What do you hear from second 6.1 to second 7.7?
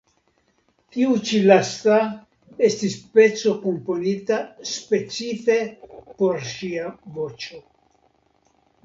por ŝia voĉo.